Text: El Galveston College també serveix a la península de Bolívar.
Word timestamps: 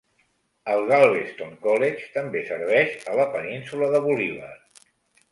El 0.75 0.79
Galveston 0.91 1.51
College 1.65 2.07
també 2.15 2.41
serveix 2.47 2.95
a 3.11 3.17
la 3.19 3.27
península 3.35 3.91
de 3.97 4.01
Bolívar. 4.07 4.51